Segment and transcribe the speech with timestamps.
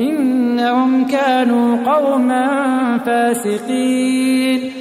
[0.00, 2.46] إنهم كانوا قوما
[3.06, 4.72] فاسقين.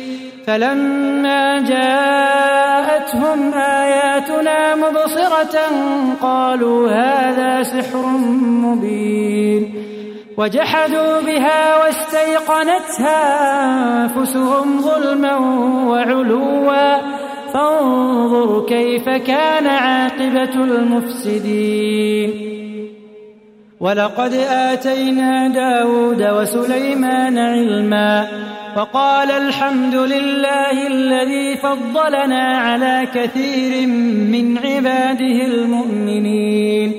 [0.48, 5.60] فلما جاءتهم آياتنا مبصرة
[6.22, 8.06] قالوا هذا سحر
[8.64, 9.74] مبين.
[10.38, 13.22] وجحدوا بها واستيقنتها
[14.04, 15.38] أنفسهم ظلما
[15.88, 16.98] وعلوا.
[17.54, 22.30] فانظر كيف كان عاقبة المفسدين.
[23.80, 28.28] ولقد آتينا داود وسليمان علما
[28.78, 33.88] وقال الحمد لله الذي فضلنا على كثير
[34.32, 36.94] من عباده المؤمنين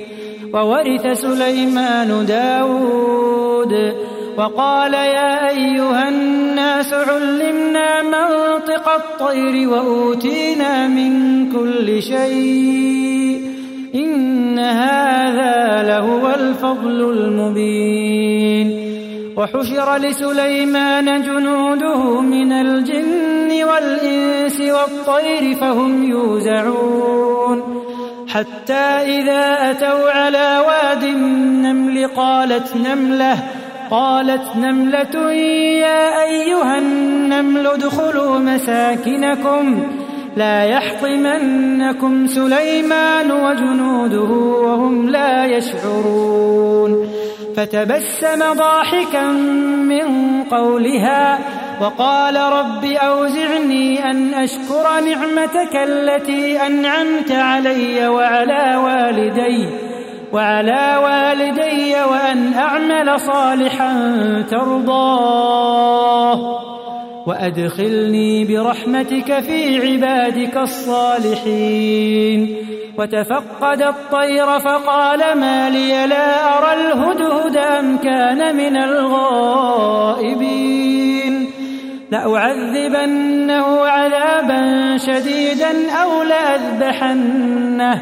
[0.53, 3.93] وورث سليمان داود
[4.37, 11.11] وقال يا أيها الناس علمنا منطق الطير وأوتينا من
[11.51, 13.56] كل شيء
[13.95, 18.87] إن هذا لهو الفضل المبين.
[19.37, 27.83] وحشر لسليمان جنوده من الجن والإنس والطير فهم يوزعون.
[28.27, 28.85] حتى
[29.17, 33.43] إذا أتوا على واد النمل قالت نملة
[33.91, 39.83] قالت نملة يا أيها النمل ادخلوا مساكنكم.
[40.37, 44.31] لا يحطمنكم سليمان وجنوده
[44.65, 47.09] وهم لا يشعرون.
[47.55, 49.27] فتبسم ضاحكا
[49.91, 50.07] من
[50.43, 51.39] قولها
[51.81, 59.69] وقال رب أوزعني أن أشكر نعمتك التي أنعمت علي وعلى والدي
[60.33, 63.93] وعلى والدي وأن أعمل صالحا
[64.51, 65.97] ترضاه.
[67.27, 72.55] وأدخلني برحمتك في عبادك الصالحين.
[72.97, 80.27] وتفقد الطير فقال ما لي لا أرى الهدهد أم كان من الغائبين.
[82.11, 88.01] لأعذبنه عذابا شديدا أو لأذبحنه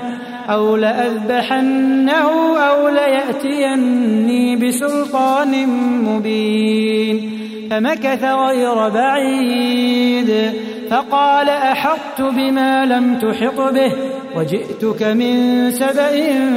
[0.50, 5.68] أو لأذبحنه أو ليأتيني بسلطان
[6.04, 7.32] مبين.
[7.72, 10.54] فمكث غير بعيد.
[10.92, 13.92] فقال أحطت بما لم تحط به
[14.36, 16.12] وجئتك من سبأ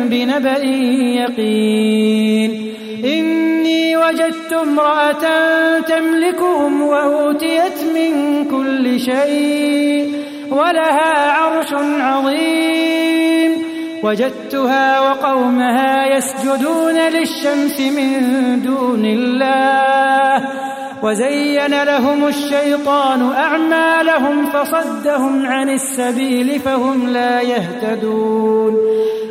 [0.05, 0.59] بنبأ
[1.19, 2.75] يقين.
[3.05, 5.25] إني وجدت امرأة
[5.81, 10.13] تملكهم وأوتيت من كل شيء
[10.51, 13.53] ولها عرش عظيم.
[14.03, 20.68] وجدتها وقومها يسجدون للشمس من دون الله.
[21.03, 28.77] وزين لهم الشيطان أعمالهم فصدهم عن السبيل فهم لا يهتدون.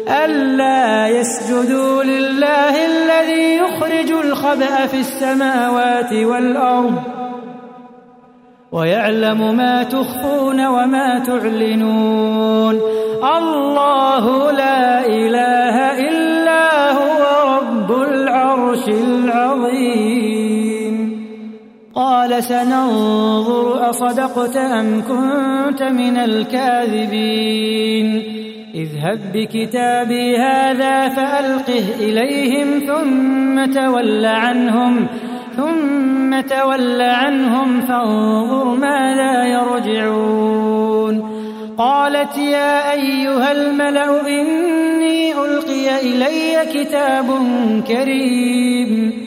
[0.07, 6.95] ألا يسجدوا لله الذي يخرج الخبأ في السماوات والأرض
[8.71, 12.81] ويعلم ما تخفون وما تعلنون.
[13.37, 16.06] الله لا إله إلا
[21.97, 28.07] قال سننظر أصدقت أم كنت من الكاذبين.
[28.75, 35.07] اذهب بكتابي هذا فألقه إليهم ثم تول عنهم
[35.57, 41.37] ثم تول عنهم فانظر ماذا يرجعون.
[41.77, 47.25] قالت يا أيها الملأ إني ألقي إلي كتاب
[47.87, 49.26] كريم.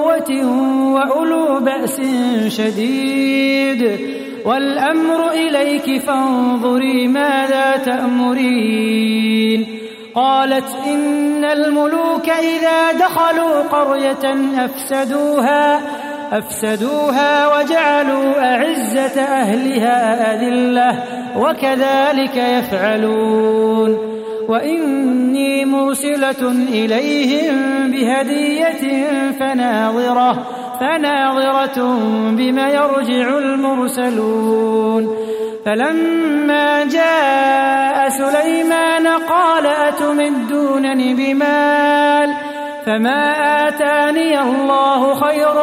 [0.29, 2.01] وأولو بأس
[2.47, 3.99] شديد
[4.45, 9.67] والأمر إليك فانظري ماذا تأمرين
[10.15, 14.35] قالت إن الملوك إذا دخلوا قرية
[14.65, 15.81] أفسدوها
[16.31, 21.03] أفسدوها وجعلوا أعزة أهلها أذلة
[21.37, 24.10] وكذلك يفعلون.
[24.51, 27.55] وإني مرسلة إليهم
[27.91, 28.83] بهدية
[29.39, 30.47] فناظرة
[30.79, 31.99] فناظرة
[32.31, 35.15] بما يرجع المرسلون.
[35.65, 42.33] فلما جاء سليمان قال أتمدونني بمال؟
[42.85, 43.31] فما
[43.67, 45.55] آتاني الله خير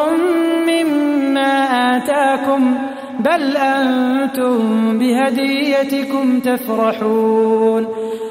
[0.68, 1.52] مما
[1.96, 2.78] آتاكم
[3.20, 7.97] بل أنتم بهديتكم تفرحون.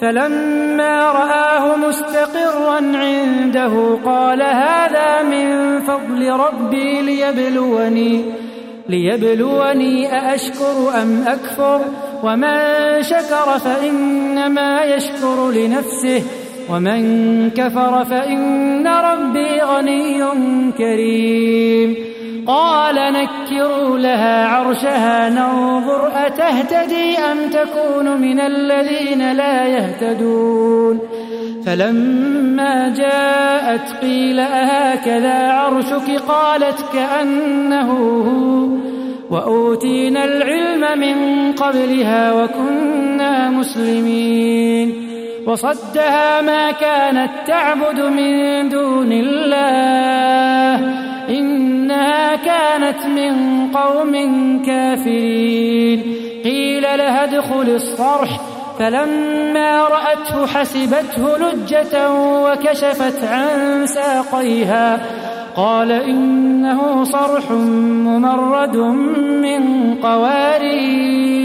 [0.00, 8.24] فلما رآه مستقرا عنده قال هذا من فضل ربي ليبلوني
[8.88, 11.80] ليبلوني أأشكر أم أكفر؟
[12.22, 12.58] ومن
[13.02, 16.22] شكر فإنما يشكر لنفسه
[16.70, 20.22] ومن كفر فإن ربي غني
[20.78, 22.07] كريم.
[22.48, 31.00] قال نكروا لها عرشها ننظر أتهتدي أم تكون من الذين لا يهتدون؟
[31.66, 38.68] فلما جاءت قيل أهكذا عرشك؟ قالت كأنه هو.
[39.36, 45.08] وأوتينا العلم من قبلها وكنا مسلمين.
[45.46, 51.07] وصدها ما كانت تعبد من دون الله.
[52.26, 53.32] كانت من
[53.72, 54.12] قوم
[54.66, 56.02] كافرين.
[56.44, 58.40] قيل لها ادخل الصرح.
[58.78, 65.00] فلما رأته حسبته لجة وكشفت عن ساقيها.
[65.56, 68.76] قال إنه صرح ممرد
[69.26, 71.38] من قوارير.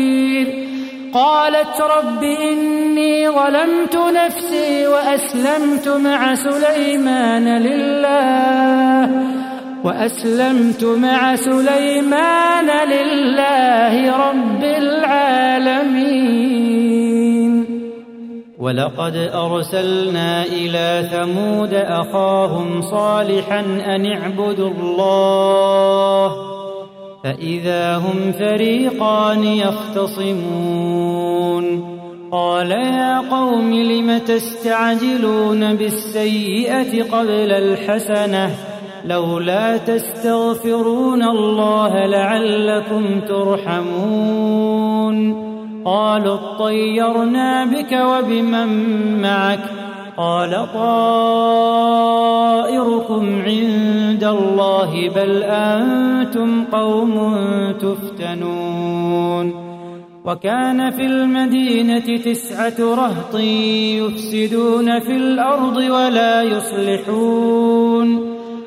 [1.14, 9.43] قالت رب إني ظلمت نفسي وأسلمت مع سليمان لله.
[9.84, 16.24] وأسلمت مع سليمان لله رب العالمين.
[18.60, 23.60] ولقد أرسلنا إلى ثمود أخاهم صالحا
[23.96, 26.32] أن اعبدوا الله
[27.24, 31.04] فإذا هم فريقان يختصمون.
[32.32, 38.73] قال يا قوم لم تستعجلون بالسيئة قبل الحسنة؟
[39.06, 45.14] لولا تستغفرون الله لعلكم ترحمون.
[45.86, 48.68] قالوا اطيرنا بك وبمن
[49.22, 49.60] معك.
[50.18, 51.02] قال طائركم
[53.42, 57.32] عند الله بل أنتم قوم
[57.82, 59.54] تفتنون.
[60.26, 68.33] وكان في المدينة تسعة رهط يفسدون في الأرض ولا يصلحون.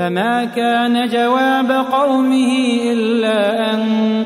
[0.00, 2.52] فما كان جواب قومه
[2.92, 3.80] إلا أن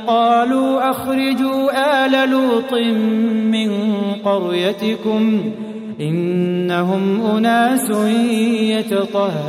[0.06, 1.70] قالوا أخرجوا
[2.06, 2.72] آل لوط
[3.52, 3.70] من
[4.24, 5.52] قريتكم
[6.00, 7.90] إنهم أناس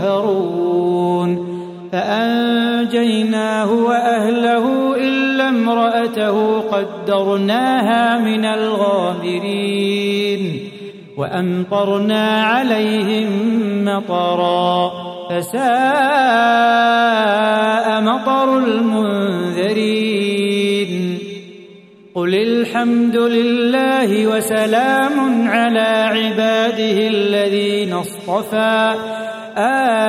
[0.02, 1.46] يتطهرون
[1.92, 9.80] فأنجيناه وأهله إلا امرأته قدرناها من الغابرين
[11.18, 13.30] وأمطرنا عليهم
[13.86, 15.66] مطرا فساء
[18.02, 20.06] مطر المنذرين.
[22.16, 28.96] قل الحمد لله وسلام على عباده الذين اصطفى.
[29.58, 30.06] آه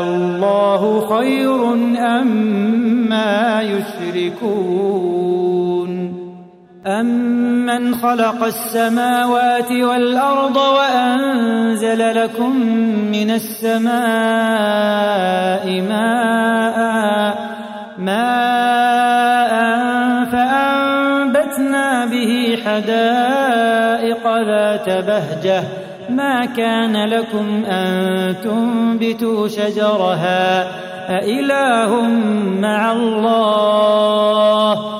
[0.00, 5.19] الله خير أما يشركون.
[6.86, 12.56] أمن خلق السماوات والأرض وأنزل لكم
[13.12, 13.90] من السماء
[15.80, 17.36] ماء
[17.98, 19.52] ماء
[20.32, 25.62] فأنبتنا به حدائق ذات بهجة
[26.10, 30.68] ما كان لكم أن تنبتوا شجرها
[31.18, 32.00] أإله
[32.60, 34.99] مع الله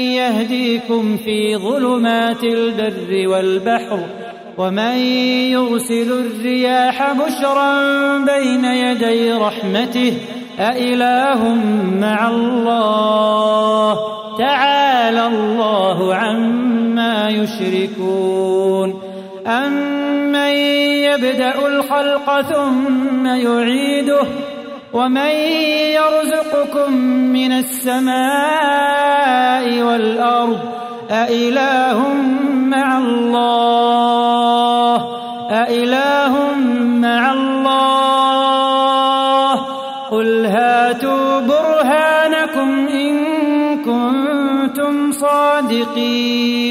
[0.31, 3.99] يهديكم في ظلمات البر والبحر
[4.57, 4.97] ومن
[5.51, 7.71] يرسل الرياح بشرا
[8.17, 10.13] بين يدي رحمته
[10.59, 11.55] أإله
[12.01, 13.99] مع الله؟
[14.37, 19.01] تعالى الله عما يشركون.
[19.47, 20.55] أمن
[21.05, 24.23] يبدأ الخلق ثم يعيده
[24.93, 25.31] ومن
[25.95, 26.93] يرزقكم
[27.33, 28.11] من السماء
[29.81, 30.59] والأرض
[31.11, 32.13] أإله
[32.53, 34.95] مع الله
[35.51, 36.55] أإله
[36.99, 38.51] مع الله
[40.11, 43.15] قل هاتوا برهانكم إن
[43.83, 46.70] كنتم صادقين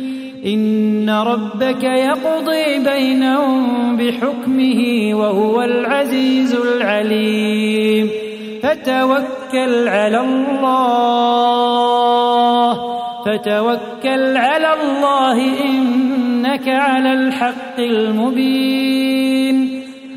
[0.45, 8.09] إن ربك يقضي بينهم بحكمه وهو العزيز العليم.
[8.63, 10.71] فتوكل على الله
[13.25, 19.70] فتوكل على الله إنك على الحق المبين.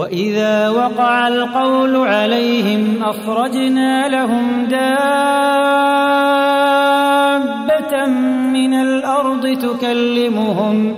[0.00, 5.26] وإذا وقع القول عليهم أخرجنا لهم دابة
[8.52, 10.94] من الأرض تكلمهم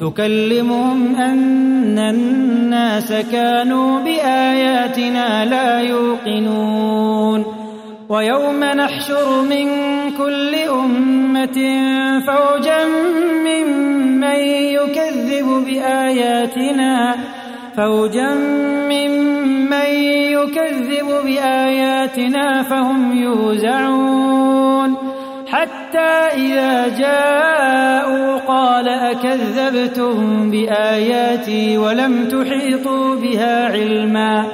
[0.00, 7.44] تكلمهم أن الناس كانوا بآياتنا لا يوقنون
[8.08, 9.68] ويوم نحشر من
[10.18, 11.58] كل أمة
[12.26, 12.84] فوجا
[13.44, 14.40] ممن
[14.76, 17.16] يكذب بآياتنا
[17.76, 18.34] فوجا
[18.88, 19.86] ممن
[20.32, 24.96] يكذب بآياتنا فهم يوزعون.
[25.46, 34.44] حتى إذا جاءوا قال أكذبتم بآياتي ولم تحيطوا بها علما؟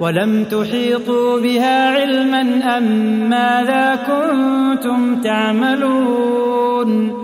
[0.00, 2.84] ولم تحيطوا بها علما أم
[3.30, 7.23] ماذا كنتم تعملون؟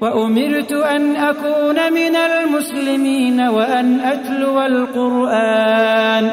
[0.00, 6.30] وأمرت أن أكون من المسلمين وأن أتلو القرآن.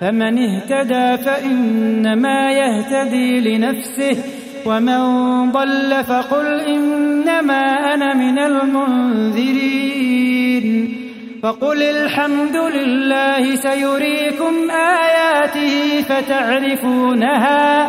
[0.00, 4.16] فمن اهتدى فإنما يهتدي لنفسه
[4.66, 5.02] ومن
[5.52, 9.88] ضل فقل إنما أنا من المنذرين.
[11.42, 17.88] فقل الحمد لله سيريكم آياته فتعرفونها